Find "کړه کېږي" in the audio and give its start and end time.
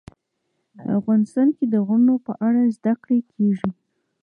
3.03-3.69